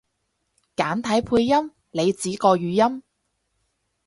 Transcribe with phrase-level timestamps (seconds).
[0.75, 1.71] 簡體配音？
[1.91, 3.03] 你指個語音？